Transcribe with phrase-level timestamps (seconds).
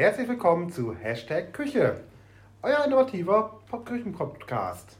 [0.00, 2.00] Herzlich willkommen zu Hashtag Küche,
[2.62, 4.96] euer innovativer Küchenpodcast.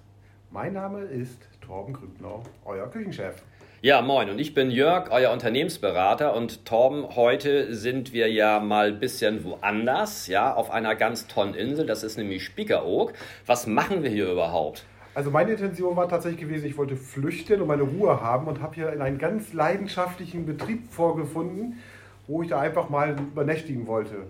[0.50, 3.36] Mein Name ist Torben Grübner, euer Küchenchef.
[3.80, 4.28] Ja, moin.
[4.28, 6.36] Und ich bin Jörg, euer Unternehmensberater.
[6.36, 11.54] Und Torben, heute sind wir ja mal ein bisschen woanders, ja, auf einer ganz tollen
[11.54, 11.86] Insel.
[11.86, 13.14] Das ist nämlich Spiekeroog.
[13.46, 14.84] Was machen wir hier überhaupt?
[15.14, 18.74] Also meine Intention war tatsächlich gewesen, ich wollte flüchten und meine Ruhe haben und habe
[18.74, 21.78] hier in einen ganz leidenschaftlichen Betrieb vorgefunden,
[22.26, 24.26] wo ich da einfach mal übernächtigen wollte.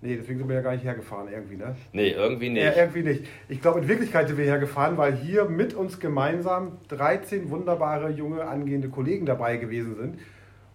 [0.00, 1.74] Nee, deswegen sind wir ja gar nicht hergefahren, irgendwie, ne?
[1.92, 2.62] Nee, irgendwie nicht.
[2.62, 3.26] Ja, irgendwie nicht.
[3.48, 8.46] Ich glaube, in Wirklichkeit sind wir hergefahren, weil hier mit uns gemeinsam 13 wunderbare junge
[8.46, 10.18] angehende Kollegen dabei gewesen sind.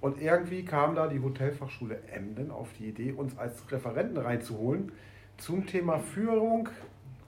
[0.01, 4.91] Und irgendwie kam da die Hotelfachschule Emden auf die Idee, uns als Referenten reinzuholen
[5.37, 6.67] zum Thema Führung.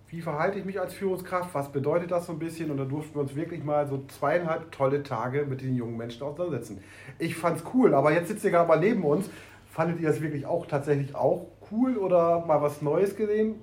[0.09, 1.55] Wie verhalte ich mich als Führungskraft?
[1.55, 2.71] Was bedeutet das so ein bisschen?
[2.71, 6.23] Und da durften wir uns wirklich mal so zweieinhalb tolle Tage mit den jungen Menschen
[6.23, 6.83] auseinandersetzen.
[7.17, 9.29] Ich fand's cool, aber jetzt sitzt ihr gerade mal neben uns.
[9.71, 13.55] Fandet ihr das wirklich auch tatsächlich auch cool oder mal was Neues gesehen?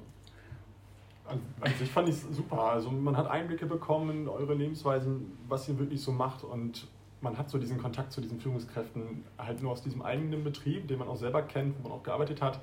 [1.61, 2.61] Also ich fand es super.
[2.61, 6.87] Also man hat Einblicke bekommen in eure Lebensweisen, was ihr wirklich so macht und
[7.21, 10.99] man hat so diesen Kontakt zu diesen Führungskräften halt nur aus diesem eigenen Betrieb, den
[10.99, 12.61] man auch selber kennt, wo man auch gearbeitet hat,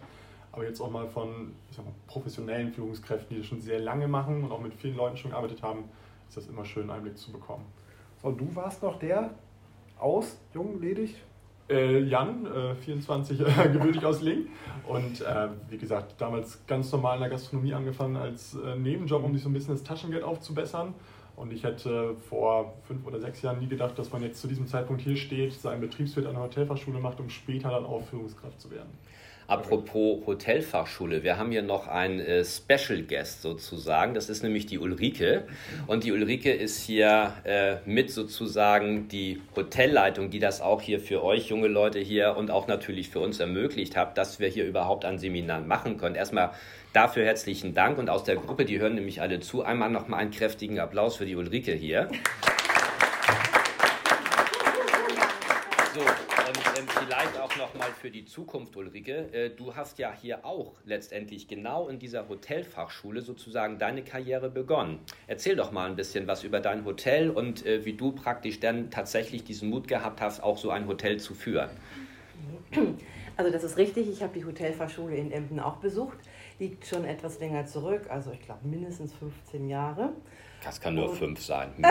[0.52, 4.08] aber jetzt auch mal von ich sag mal, professionellen Führungskräften, die das schon sehr lange
[4.08, 5.86] machen und auch mit vielen Leuten schon gearbeitet haben,
[6.28, 7.66] ist das immer schön, einen Einblick zu bekommen.
[8.22, 9.32] So, du warst noch der
[9.98, 11.16] aus, jung, ledig?
[11.70, 14.48] Äh, Jan, äh, 24, äh, gebürtig aus Link.
[14.88, 19.34] Und äh, wie gesagt, damals ganz normal in der Gastronomie angefangen als äh, Nebenjob, um
[19.34, 20.96] sich so ein bisschen das Taschengeld aufzubessern.
[21.40, 24.68] Und ich hätte vor fünf oder sechs Jahren nie gedacht, dass man jetzt zu diesem
[24.68, 28.70] Zeitpunkt hier steht, seinen Betriebswirt an der Hotelfachschule macht, um später dann auch Führungskraft zu
[28.72, 28.90] werden.
[29.48, 34.14] Apropos Hotelfachschule, wir haben hier noch einen äh, Special Guest sozusagen.
[34.14, 35.48] Das ist nämlich die Ulrike.
[35.88, 41.24] Und die Ulrike ist hier äh, mit sozusagen die Hotelleitung, die das auch hier für
[41.24, 45.04] euch junge Leute hier und auch natürlich für uns ermöglicht hat, dass wir hier überhaupt
[45.06, 46.16] ein Seminar machen können.
[46.16, 46.52] Erstmal
[46.94, 50.32] dafür herzlichen Dank und aus der Gruppe, die hören nämlich alle zu, einmal nochmal einen
[50.32, 52.10] kräftigen Applaus für die Ulrike hier.
[55.94, 59.34] So, und ähm, vielleicht auch nochmal für die Zukunft, Ulrike.
[59.34, 65.00] Äh, du hast ja hier auch letztendlich genau in dieser Hotelfachschule sozusagen deine Karriere begonnen.
[65.28, 68.92] Erzähl doch mal ein bisschen was über dein Hotel und äh, wie du praktisch dann
[68.92, 71.70] tatsächlich diesen Mut gehabt hast, auch so ein Hotel zu führen.
[73.38, 76.18] Also das ist richtig, ich habe die Hotelfachschule in Emden auch besucht.
[76.60, 80.12] Liegt schon etwas länger zurück, also ich glaube mindestens 15 Jahre.
[80.64, 81.70] Das kann nur und, fünf sein.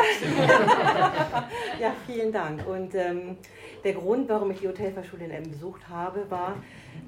[1.80, 2.66] ja, vielen Dank.
[2.66, 3.38] Und ähm,
[3.82, 6.56] der Grund, warum ich die Hotelfachschule in Emden besucht habe, war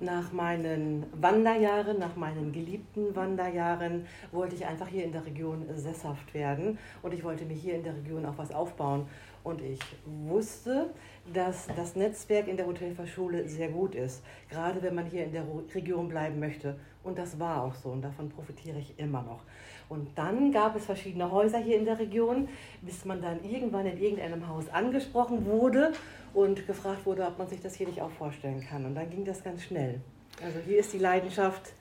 [0.00, 6.32] nach meinen Wanderjahren, nach meinen geliebten Wanderjahren, wollte ich einfach hier in der Region sesshaft
[6.32, 9.06] werden und ich wollte mir hier in der Region auch was aufbauen.
[9.42, 10.90] Und ich wusste,
[11.32, 15.44] dass das Netzwerk in der Hotelfachschule sehr gut ist, gerade wenn man hier in der
[15.74, 16.76] Region bleiben möchte.
[17.02, 19.40] Und das war auch so und davon profitiere ich immer noch.
[19.88, 22.48] Und dann gab es verschiedene Häuser hier in der Region,
[22.82, 25.92] bis man dann irgendwann in irgendeinem Haus angesprochen wurde
[26.34, 28.84] und gefragt wurde, ob man sich das hier nicht auch vorstellen kann.
[28.84, 30.00] Und dann ging das ganz schnell.
[30.44, 31.72] Also hier ist die Leidenschaft.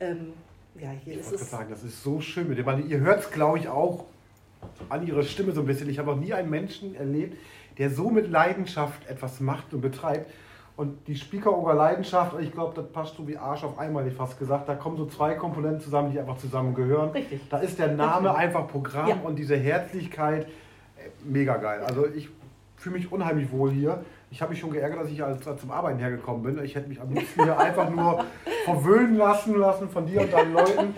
[0.00, 0.34] Ähm,
[0.78, 1.50] ja, hier ich ist es.
[1.50, 2.88] sagen, das ist so schön mit dem.
[2.88, 4.04] Ihr hört es, glaube ich, auch
[4.88, 5.88] an ihrer Stimme so ein bisschen.
[5.88, 7.38] Ich habe auch nie einen Menschen erlebt,
[7.78, 10.30] der so mit Leidenschaft etwas macht und betreibt.
[10.76, 14.38] Und die Spiekeroger Leidenschaft, ich glaube, das passt so wie Arsch auf einmal, ich fast
[14.38, 14.68] gesagt.
[14.68, 17.10] Da kommen so zwei Komponenten zusammen, die einfach zusammengehören.
[17.10, 17.40] Richtig.
[17.48, 19.16] Da ist der Name einfach Programm ja.
[19.22, 21.80] und diese Herzlichkeit äh, mega geil.
[21.86, 22.28] Also ich
[22.76, 24.04] fühle mich unheimlich wohl hier.
[24.32, 26.64] Ich habe mich schon geärgert, dass ich als, als zum Arbeiten hergekommen bin.
[26.64, 28.24] Ich hätte mich am liebsten hier einfach nur
[28.64, 30.94] verwöhnen lassen, lassen von dir und deinen Leuten.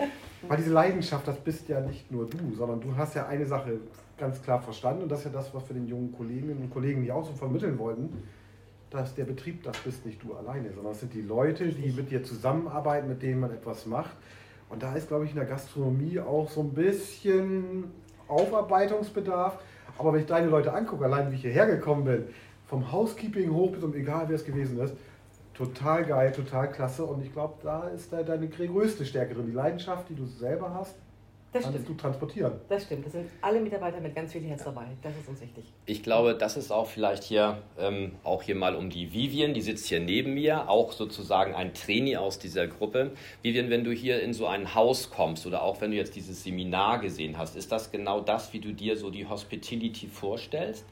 [0.47, 3.79] Weil diese Leidenschaft, das bist ja nicht nur du, sondern du hast ja eine Sache
[4.17, 7.03] ganz klar verstanden und das ist ja das, was wir den jungen Kolleginnen und Kollegen,
[7.03, 8.23] die auch so vermitteln wollten,
[8.89, 12.11] dass der Betrieb, das bist nicht du alleine, sondern es sind die Leute, die mit
[12.11, 14.15] dir zusammenarbeiten, mit denen man etwas macht.
[14.69, 17.85] Und da ist, glaube ich, in der Gastronomie auch so ein bisschen
[18.27, 19.59] Aufarbeitungsbedarf.
[19.97, 22.23] Aber wenn ich deine Leute angucke, allein wie ich hierher gekommen bin,
[22.67, 24.93] vom Housekeeping hoch bis um egal wer es gewesen ist,
[25.57, 27.03] total geil, total klasse.
[27.05, 29.47] Und ich glaube, da ist deine größte Stärke drin.
[29.47, 30.95] Die Leidenschaft, die du selber hast,
[31.53, 31.97] das kannst stimmt.
[31.97, 32.53] du transportieren.
[32.67, 33.05] Das stimmt.
[33.05, 34.85] Das sind alle Mitarbeiter mit ganz viel Herz dabei.
[35.01, 35.63] Das ist uns wichtig.
[35.85, 39.61] Ich glaube, das ist auch vielleicht hier, ähm, auch hier mal um die Vivian, die
[39.61, 43.11] sitzt hier neben mir, auch sozusagen ein Trainee aus dieser Gruppe.
[43.43, 46.43] Vivian, wenn du hier in so ein Haus kommst oder auch wenn du jetzt dieses
[46.43, 50.85] Seminar gesehen hast, ist das genau das, wie du dir so die Hospitality vorstellst?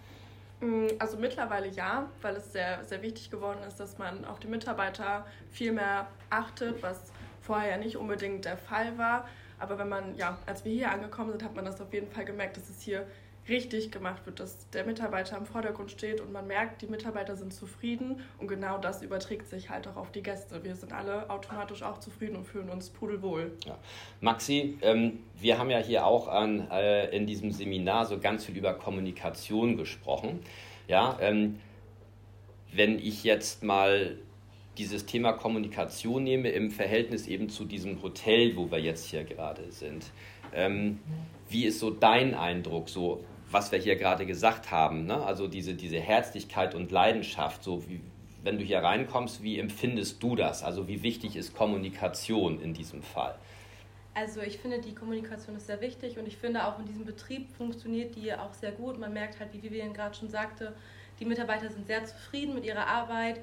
[0.62, 4.48] Mm, also mittlerweile ja, weil es sehr, sehr wichtig geworden ist, dass man auf die
[4.48, 7.12] Mitarbeiter viel mehr achtet, was
[7.42, 9.28] vorher ja nicht unbedingt der Fall war.
[9.60, 12.26] Aber wenn man, ja, als wir hier angekommen sind, hat man das auf jeden Fall
[12.26, 13.06] gemerkt, dass es hier
[13.48, 17.54] richtig gemacht wird, dass der Mitarbeiter im Vordergrund steht und man merkt, die Mitarbeiter sind
[17.54, 20.64] zufrieden und genau das überträgt sich halt auch auf die Gäste.
[20.64, 23.52] Wir sind alle automatisch auch zufrieden und fühlen uns pudelwohl.
[23.66, 23.78] Ja.
[24.22, 28.58] Maxi, ähm, wir haben ja hier auch an, äh, in diesem Seminar so ganz viel
[28.58, 30.40] über Kommunikation gesprochen.
[30.88, 31.60] Ja, ähm,
[32.74, 34.18] wenn ich jetzt mal
[34.78, 39.72] dieses Thema Kommunikation nehme im Verhältnis eben zu diesem Hotel, wo wir jetzt hier gerade
[39.72, 40.12] sind.
[40.54, 41.00] Ähm,
[41.50, 43.24] wie ist so dein Eindruck, so
[43.56, 45.06] was wir hier gerade gesagt haben?
[45.06, 45.16] Ne?
[45.24, 48.02] Also diese, diese Herzlichkeit und Leidenschaft, so wie,
[48.44, 50.62] wenn du hier reinkommst, wie empfindest du das?
[50.62, 53.36] Also wie wichtig ist Kommunikation in diesem Fall?
[54.14, 57.50] Also ich finde, die Kommunikation ist sehr wichtig und ich finde auch in diesem Betrieb
[57.56, 59.00] funktioniert die auch sehr gut.
[59.00, 60.74] Man merkt halt, wie Vivian gerade schon sagte,
[61.22, 63.40] die Mitarbeiter sind sehr zufrieden mit ihrer Arbeit.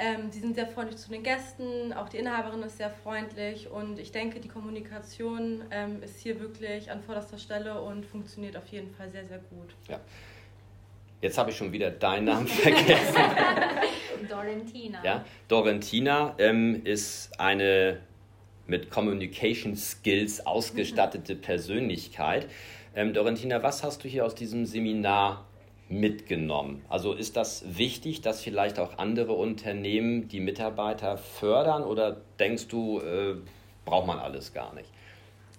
[0.00, 3.98] Ähm, die sind sehr freundlich zu den Gästen, auch die Inhaberin ist sehr freundlich und
[3.98, 8.94] ich denke, die Kommunikation ähm, ist hier wirklich an vorderster Stelle und funktioniert auf jeden
[8.94, 9.74] Fall sehr, sehr gut.
[9.88, 9.98] Ja.
[11.20, 13.16] Jetzt habe ich schon wieder deinen Namen vergessen.
[14.28, 15.04] Dorentina.
[15.04, 17.98] Ja, Dorentina ähm, ist eine
[18.68, 22.48] mit Communication Skills ausgestattete Persönlichkeit.
[22.94, 25.47] Ähm, Dorentina, was hast du hier aus diesem Seminar
[25.88, 26.84] mitgenommen?
[26.88, 33.00] Also ist das wichtig, dass vielleicht auch andere Unternehmen die Mitarbeiter fördern oder denkst du,
[33.00, 33.36] äh,
[33.84, 34.90] braucht man alles gar nicht?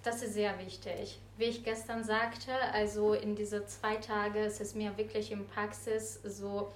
[0.02, 1.18] Das ist sehr wichtig.
[1.36, 6.20] Wie ich gestern sagte, also in diese zwei Tage ist es mir wirklich in Praxis
[6.24, 6.72] so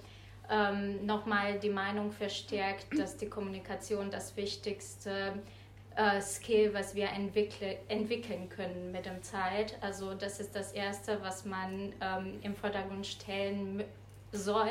[0.49, 5.64] ähm, nochmal die Meinung verstärkt, dass die Kommunikation das Wichtigste ist
[5.95, 9.77] äh, Skill, was wir entwickle, entwickeln können mit der Zeit.
[9.81, 13.83] Also das ist das Erste, was man ähm, im Vordergrund stellen
[14.31, 14.69] soll,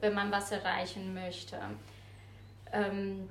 [0.00, 1.58] wenn man was erreichen möchte.
[2.72, 3.28] Ähm,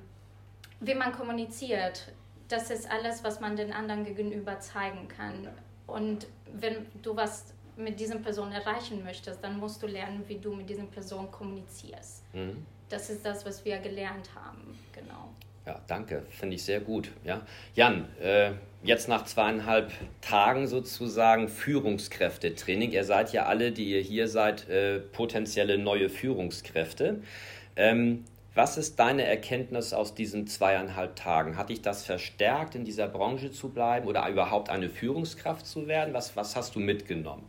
[0.80, 2.12] wie man kommuniziert,
[2.48, 5.48] das ist alles, was man den anderen gegenüber zeigen kann.
[5.86, 10.54] Und wenn du was mit dieser Person erreichen möchtest, dann musst du lernen, wie du
[10.54, 12.22] mit dieser Person kommunizierst.
[12.32, 12.64] Mhm.
[12.88, 15.28] Das ist das, was wir gelernt haben, genau.
[15.66, 17.10] Ja, danke, finde ich sehr gut.
[17.24, 17.42] Ja.
[17.74, 18.52] Jan, äh,
[18.84, 19.90] jetzt nach zweieinhalb
[20.20, 22.92] Tagen sozusagen Führungskräftetraining.
[22.92, 27.20] Ihr seid ja alle, die ihr hier seid, äh, potenzielle neue Führungskräfte.
[27.74, 28.24] Ähm,
[28.54, 31.58] was ist deine Erkenntnis aus diesen zweieinhalb Tagen?
[31.58, 36.14] Hat dich das verstärkt, in dieser Branche zu bleiben oder überhaupt eine Führungskraft zu werden?
[36.14, 37.44] Was, was hast du mitgenommen?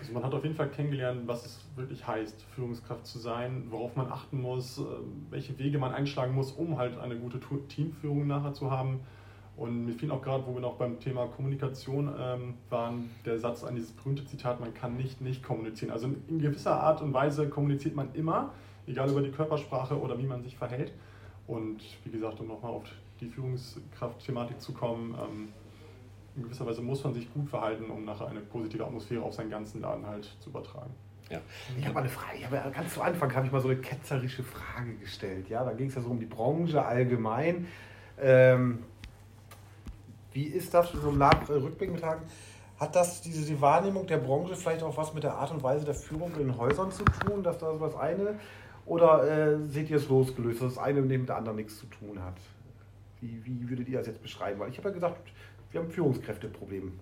[0.00, 3.96] Also man hat auf jeden Fall kennengelernt, was es wirklich heißt, Führungskraft zu sein, worauf
[3.96, 4.82] man achten muss, äh,
[5.28, 7.38] welche Wege man einschlagen muss, um halt eine gute
[7.68, 9.00] Teamführung nachher zu haben.
[9.56, 13.62] Und mir fiel auch gerade, wo wir noch beim Thema Kommunikation ähm, waren, der Satz
[13.62, 15.92] an dieses berühmte Zitat, man kann nicht nicht kommunizieren.
[15.92, 18.54] Also in gewisser Art und Weise kommuniziert man immer,
[18.86, 20.92] egal über die Körpersprache oder wie man sich verhält.
[21.46, 22.84] Und wie gesagt, um nochmal auf
[23.20, 25.48] die Führungskraft-Thematik zu kommen, ähm,
[26.36, 29.50] in gewisser Weise muss man sich gut verhalten, um nachher eine positive Atmosphäre auf seinen
[29.50, 30.94] ganzen Laden halt zu übertragen.
[31.30, 31.40] Ja.
[31.78, 32.38] Ich habe eine Frage.
[32.38, 35.48] Ich habe ganz zu Anfang habe ich mal so eine ketzerische Frage gestellt.
[35.48, 37.68] Ja, da ging es ja so um die Branche allgemein.
[38.20, 38.80] Ähm,
[40.32, 42.22] wie ist das so im äh, Rückblick mit Hagen?
[42.78, 45.84] Hat das diese die Wahrnehmung der Branche vielleicht auch was mit der Art und Weise
[45.84, 48.38] der Führung in den Häusern zu tun, dass das was eine
[48.86, 52.20] oder äh, seht ihr es losgelöst, dass das eine mit dem anderen nichts zu tun
[52.22, 52.34] hat?
[53.20, 54.58] Wie, wie würdet ihr das jetzt beschreiben?
[54.58, 55.30] Weil ich habe ja gesagt,
[55.70, 56.92] wir haben Führungskräfteprobleme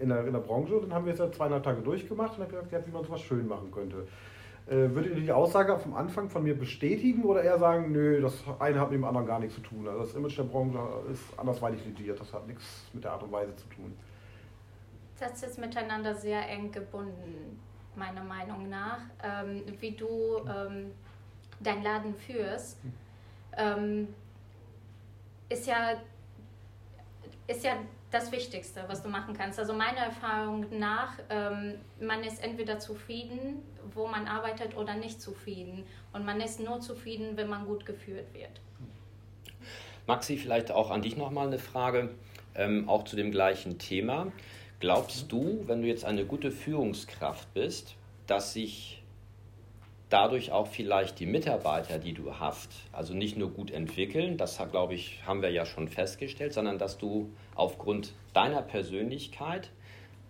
[0.00, 0.80] in der, in der Branche.
[0.80, 3.46] Dann haben wir es ja zweieinhalb Tage durchgemacht und haben gesagt, wie man sowas schön
[3.46, 4.06] machen könnte.
[4.66, 8.42] Äh, würdet ihr die Aussage vom Anfang von mir bestätigen oder eher sagen, nö, das
[8.58, 9.86] eine hat mit dem anderen gar nichts zu tun?
[9.86, 10.78] Also das Image der Branche
[11.12, 13.94] ist andersweitig lidiert, das hat nichts mit der Art und Weise zu tun.
[15.20, 17.60] Das ist miteinander sehr eng gebunden,
[17.94, 19.00] meiner Meinung nach.
[19.22, 20.92] Ähm, wie du ähm,
[21.60, 22.92] dein Laden führst, hm.
[23.58, 24.08] ähm,
[25.50, 25.92] ist ja
[27.46, 27.72] ist ja
[28.14, 29.58] das Wichtigste, was du machen kannst.
[29.58, 35.84] Also meiner Erfahrung nach, ähm, man ist entweder zufrieden, wo man arbeitet, oder nicht zufrieden.
[36.12, 38.60] Und man ist nur zufrieden, wenn man gut geführt wird.
[40.06, 42.10] Maxi, vielleicht auch an dich nochmal eine Frage,
[42.54, 44.30] ähm, auch zu dem gleichen Thema.
[44.80, 49.02] Glaubst du, wenn du jetzt eine gute Führungskraft bist, dass sich
[50.14, 54.94] dadurch auch vielleicht die Mitarbeiter, die du hast, also nicht nur gut entwickeln, das glaube
[54.94, 59.70] ich, haben wir ja schon festgestellt, sondern dass du aufgrund deiner Persönlichkeit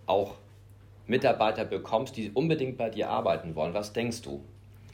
[0.07, 0.37] auch
[1.07, 3.75] Mitarbeiter bekommst, die unbedingt bei dir arbeiten wollen.
[3.75, 4.43] Was denkst du?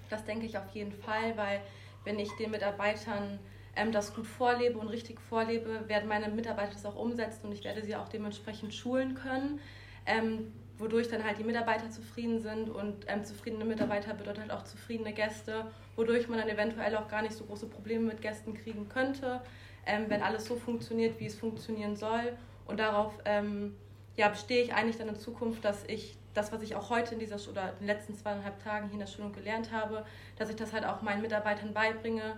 [0.08, 1.60] Das denke ich auf jeden Fall, weil
[2.02, 3.38] wenn ich den Mitarbeitern
[3.76, 7.62] ähm, das gut vorlebe und richtig vorlebe, werden meine Mitarbeiter das auch umsetzen und ich
[7.62, 9.60] werde sie auch dementsprechend schulen können.
[10.04, 14.64] Ähm, wodurch dann halt die Mitarbeiter zufrieden sind und ähm, zufriedene Mitarbeiter bedeutet halt auch
[14.64, 18.88] zufriedene Gäste, wodurch man dann eventuell auch gar nicht so große Probleme mit Gästen kriegen
[18.88, 19.40] könnte,
[19.86, 22.36] ähm, wenn alles so funktioniert, wie es funktionieren soll.
[22.66, 23.76] Und darauf ähm,
[24.16, 27.20] ja, bestehe ich eigentlich dann in Zukunft, dass ich das, was ich auch heute in
[27.20, 30.04] dieser oder in den letzten zweieinhalb Tagen hier in der Schulung gelernt habe,
[30.36, 32.36] dass ich das halt auch meinen Mitarbeitern beibringe,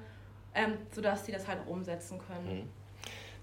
[0.54, 2.60] ähm, sodass sie das halt auch umsetzen können.
[2.60, 2.68] Mhm.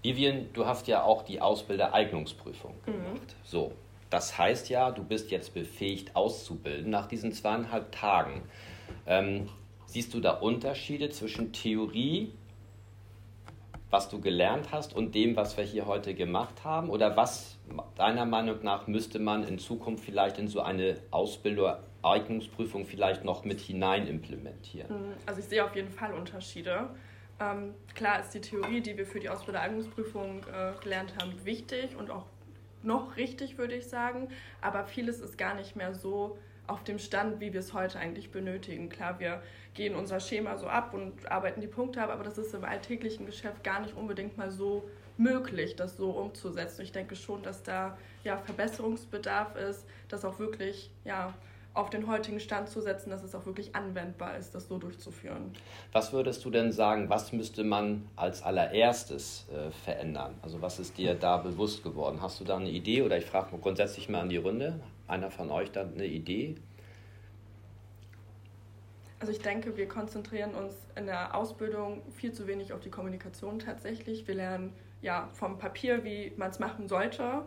[0.02, 2.92] Vivian, du hast ja auch die Ausbildereignungsprüfung mhm.
[2.92, 3.20] gemacht.
[3.20, 3.44] Mhm.
[3.44, 3.72] So,
[4.10, 8.42] das heißt ja, du bist jetzt befähigt auszubilden nach diesen zweieinhalb Tagen.
[9.06, 9.48] Ähm,
[9.86, 12.32] siehst du da Unterschiede zwischen Theorie,
[13.88, 16.90] was du gelernt hast, und dem, was wir hier heute gemacht haben?
[16.90, 17.58] Oder was
[17.96, 23.44] deiner Meinung nach müsste man in Zukunft vielleicht in so eine Ausbildung, Eignungsprüfung vielleicht noch
[23.44, 24.88] mit hinein implementieren?
[24.92, 25.12] Mhm.
[25.26, 26.88] Also ich sehe auf jeden Fall Unterschiede.
[27.40, 32.10] Ähm, klar ist die Theorie, die wir für die Ausbildereignungsprüfung äh, gelernt haben, wichtig und
[32.10, 32.26] auch
[32.82, 34.28] noch richtig, würde ich sagen.
[34.60, 38.30] Aber vieles ist gar nicht mehr so auf dem Stand, wie wir es heute eigentlich
[38.30, 38.88] benötigen.
[38.88, 39.42] Klar, wir
[39.74, 43.26] gehen unser Schema so ab und arbeiten die Punkte ab, aber das ist im alltäglichen
[43.26, 46.82] Geschäft gar nicht unbedingt mal so möglich, das so umzusetzen.
[46.82, 51.34] Ich denke schon, dass da ja Verbesserungsbedarf ist, dass auch wirklich ja
[51.72, 55.52] auf den heutigen Stand zu setzen, dass es auch wirklich anwendbar ist, das so durchzuführen.
[55.92, 60.34] Was würdest du denn sagen, was müsste man als allererstes äh, verändern?
[60.42, 62.20] Also was ist dir da bewusst geworden?
[62.20, 65.50] Hast du da eine Idee oder ich frage grundsätzlich mal an die Runde, einer von
[65.50, 66.56] euch da eine Idee?
[69.20, 73.58] Also ich denke, wir konzentrieren uns in der Ausbildung viel zu wenig auf die Kommunikation
[73.58, 74.26] tatsächlich.
[74.26, 74.72] Wir lernen
[75.02, 77.42] ja vom Papier, wie man es machen sollte,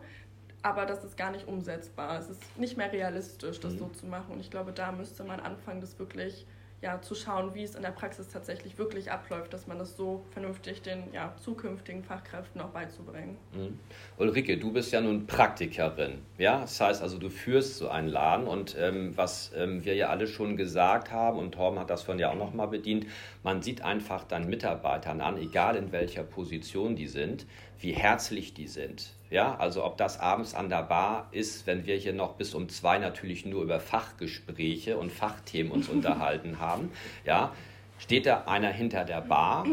[0.64, 2.18] aber das ist gar nicht umsetzbar.
[2.18, 3.78] Es ist nicht mehr realistisch, das mhm.
[3.78, 4.32] so zu machen.
[4.32, 6.46] Und ich glaube, da müsste man anfangen, das wirklich
[6.80, 10.24] ja, zu schauen, wie es in der Praxis tatsächlich wirklich abläuft, dass man das so
[10.32, 13.36] vernünftig den ja, zukünftigen Fachkräften auch beizubringen.
[13.52, 13.78] Mhm.
[14.18, 18.46] Ulrike, du bist ja nun Praktikerin, ja, das heißt also, du führst so einen Laden
[18.46, 22.18] und ähm, was ähm, wir ja alle schon gesagt haben und Torben hat das von
[22.18, 23.06] ja auch nochmal bedient,
[23.42, 27.46] man sieht einfach dann Mitarbeitern an, egal in welcher Position die sind,
[27.78, 31.96] wie herzlich die sind, ja, also ob das abends an der Bar ist, wenn wir
[31.96, 36.92] hier noch bis um zwei natürlich nur über Fachgespräche und Fachthemen uns unterhalten haben.
[37.26, 37.50] Ja,
[37.98, 39.66] steht da einer hinter der Bar,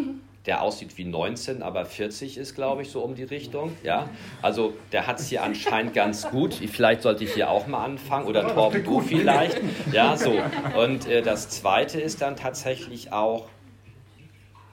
[0.48, 3.78] der aussieht wie 19, aber 40 ist, glaube ich, so um die Richtung.
[3.84, 4.10] Ja,
[4.42, 6.56] also der hat es hier anscheinend ganz gut.
[6.56, 9.62] Vielleicht sollte ich hier auch mal anfangen oder Torben, du vielleicht.
[9.92, 10.40] Ja, so.
[10.76, 13.46] Und äh, das Zweite ist dann tatsächlich auch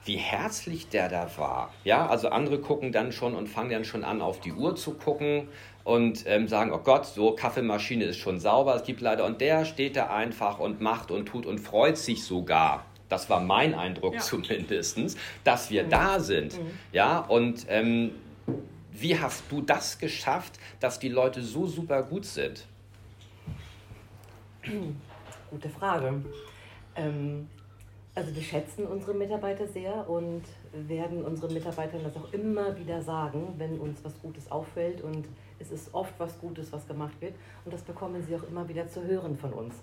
[0.05, 1.73] wie herzlich der da war.
[1.83, 4.93] Ja, also andere gucken dann schon und fangen dann schon an, auf die Uhr zu
[4.93, 5.47] gucken
[5.83, 9.25] und ähm, sagen, oh Gott, so Kaffeemaschine ist schon sauber, es gibt leider.
[9.25, 12.85] Und der steht da einfach und macht und tut und freut sich sogar.
[13.09, 14.19] Das war mein Eindruck ja.
[14.19, 14.99] zumindest,
[15.43, 15.89] dass wir mhm.
[15.89, 16.57] da sind.
[16.57, 16.71] Mhm.
[16.91, 18.11] Ja, und ähm,
[18.91, 22.65] wie hast du das geschafft, dass die Leute so super gut sind?
[25.49, 26.21] Gute Frage.
[26.95, 27.47] Ähm,
[28.15, 33.53] also wir schätzen unsere Mitarbeiter sehr und werden unseren Mitarbeitern das auch immer wieder sagen,
[33.57, 35.27] wenn uns was Gutes auffällt und
[35.59, 37.33] es ist oft was Gutes, was gemacht wird
[37.65, 39.75] und das bekommen sie auch immer wieder zu hören von uns.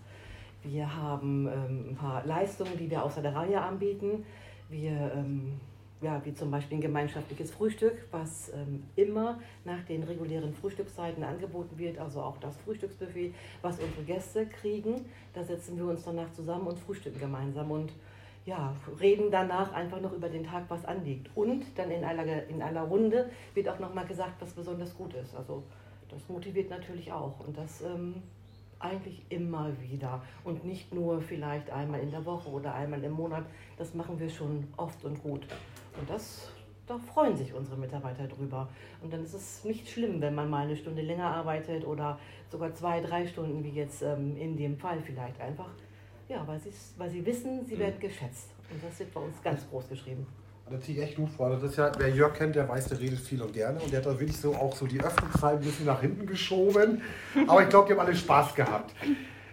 [0.63, 4.25] Wir haben ähm, ein paar Leistungen, die wir außer der Reihe anbieten.
[4.69, 5.61] Wir, ähm,
[6.03, 11.79] ja, wie zum Beispiel ein gemeinschaftliches Frühstück, was ähm, immer nach den regulären Frühstückszeiten angeboten
[11.79, 15.05] wird, also auch das Frühstücksbuffet, was unsere Gäste kriegen.
[15.33, 17.93] Da setzen wir uns danach zusammen und frühstücken gemeinsam und
[18.47, 21.29] ja, reden danach einfach noch über den Tag, was anliegt.
[21.35, 25.35] Und dann in aller, in aller Runde wird auch nochmal gesagt, was besonders gut ist.
[25.35, 25.65] Also
[26.09, 27.41] das motiviert natürlich auch.
[27.41, 28.23] Und das ähm,
[28.79, 30.23] eigentlich immer wieder.
[30.45, 33.45] Und nicht nur vielleicht einmal in der Woche oder einmal im Monat.
[33.79, 35.45] Das machen wir schon oft und gut.
[35.99, 36.53] Und das,
[36.87, 38.69] da freuen sich unsere Mitarbeiter drüber.
[39.03, 42.73] Und dann ist es nicht schlimm, wenn man mal eine Stunde länger arbeitet oder sogar
[42.75, 45.71] zwei, drei Stunden, wie jetzt ähm, in dem Fall vielleicht einfach
[46.29, 46.61] ja, weil,
[46.97, 47.81] weil sie wissen, sie mhm.
[47.81, 48.51] werden geschätzt.
[48.71, 50.27] Und das wird bei uns ganz groß geschrieben.
[50.69, 51.51] Da ziehe ich echt Hut vor.
[51.51, 53.79] Das ist ja, wer Jörg kennt, der weiß, der redet viel und gerne.
[53.81, 57.03] Und der hat da wirklich so auch so die Öffnungszeit ein bisschen nach hinten geschoben.
[57.47, 58.93] Aber ich glaube, die haben alle Spaß gehabt.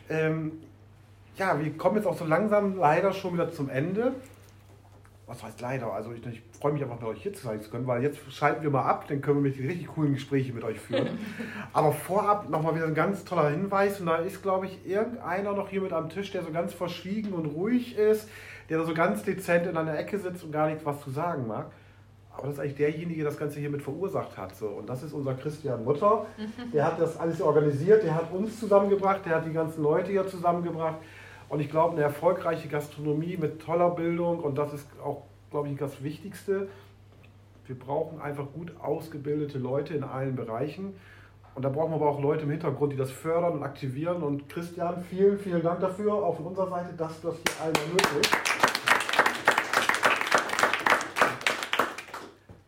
[0.10, 0.53] Ähm,
[1.38, 4.15] ja, wir kommen jetzt auch so langsam leider schon wieder zum Ende
[5.34, 7.72] was heißt leider, also ich, ich freue mich einfach bei euch hier zu sein zu
[7.72, 10.63] können, weil jetzt schalten wir mal ab, dann können wir mit richtig coolen Gespräche mit
[10.63, 11.18] euch führen.
[11.74, 15.70] Aber vorab nochmal wieder ein ganz toller Hinweis und da ist, glaube ich, irgendeiner noch
[15.70, 18.30] hier mit am Tisch, der so ganz verschwiegen und ruhig ist,
[18.70, 21.48] der da so ganz dezent in einer Ecke sitzt und gar nichts was zu sagen
[21.48, 21.72] mag.
[22.36, 24.56] Aber das ist eigentlich derjenige, der das Ganze hier mit verursacht hat.
[24.56, 24.68] So.
[24.68, 26.25] Und das ist unser Christian Mutter.
[26.74, 30.28] Der hat das alles organisiert, der hat uns zusammengebracht, der hat die ganzen Leute hier
[30.28, 30.98] zusammengebracht.
[31.54, 35.78] Und ich glaube, eine erfolgreiche Gastronomie mit toller Bildung, und das ist auch, glaube ich,
[35.78, 36.68] das Wichtigste,
[37.68, 40.96] wir brauchen einfach gut ausgebildete Leute in allen Bereichen.
[41.54, 44.24] Und da brauchen wir aber auch Leute im Hintergrund, die das fördern und aktivieren.
[44.24, 46.14] Und Christian, vielen, vielen Dank dafür.
[46.16, 48.38] Auf unserer Seite, dass du das hier allen ermöglicht.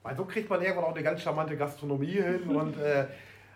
[0.04, 3.06] Weil so kriegt man irgendwann auch eine ganz charmante Gastronomie hin und äh,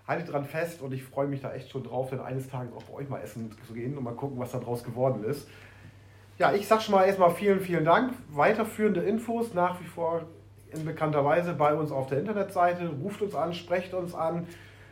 [0.09, 2.83] haltet dran fest und ich freue mich da echt schon drauf, dann eines Tages auch
[2.83, 5.47] bei euch mal essen zu gehen und mal gucken, was da draus geworden ist.
[6.39, 8.13] Ja, ich sag schon mal erstmal vielen, vielen Dank.
[8.29, 10.23] Weiterführende Infos nach wie vor
[10.71, 12.89] in bekannter Weise bei uns auf der Internetseite.
[13.03, 14.47] Ruft uns an, sprecht uns an.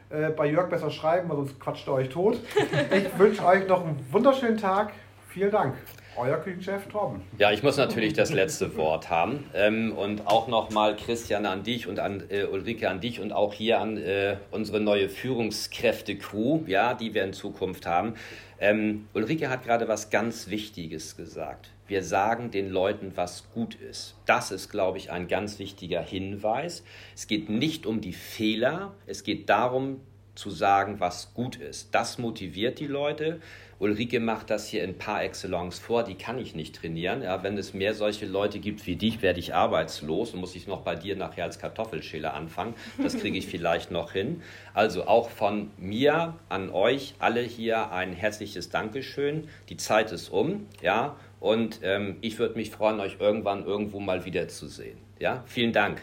[0.10, 2.38] Äh, bei Jörg besser schreiben, weil sonst quatscht er euch tot.
[2.92, 4.94] Ich wünsche euch noch einen wunderschönen Tag.
[5.30, 5.76] Vielen Dank.
[6.18, 7.22] Euer Küchenchef Torben.
[7.38, 9.44] Ja, ich muss natürlich das letzte Wort haben.
[9.54, 13.54] Ähm, und auch nochmal Christian an dich und an äh, Ulrike an dich und auch
[13.54, 18.16] hier an äh, unsere neue Führungskräfte-Crew, ja, die wir in Zukunft haben.
[18.60, 21.70] Ähm, Ulrike hat gerade was ganz Wichtiges gesagt.
[21.86, 24.16] Wir sagen den Leuten, was gut ist.
[24.26, 26.84] Das ist, glaube ich, ein ganz wichtiger Hinweis.
[27.16, 30.02] Es geht nicht um die Fehler, es geht darum
[30.38, 31.94] zu sagen, was gut ist.
[31.94, 33.40] Das motiviert die Leute.
[33.80, 37.22] Ulrike macht das hier in par excellence vor, die kann ich nicht trainieren.
[37.22, 40.66] Ja, wenn es mehr solche Leute gibt wie dich, werde ich arbeitslos und muss ich
[40.66, 42.74] noch bei dir nachher als Kartoffelschäler anfangen.
[43.02, 44.42] Das kriege ich vielleicht noch hin.
[44.74, 49.48] Also auch von mir an euch alle hier ein herzliches Dankeschön.
[49.70, 54.26] Die Zeit ist um, ja, und ähm, ich würde mich freuen, euch irgendwann irgendwo mal
[54.26, 54.98] wiederzusehen.
[55.20, 56.02] Ja, vielen Dank.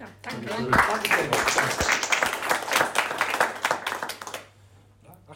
[0.00, 0.70] Ja, danke.
[0.70, 1.93] Danke.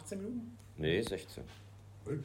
[0.09, 0.59] 18 Minuten?
[0.77, 1.45] Nee, 16.
[2.07, 2.19] Ui.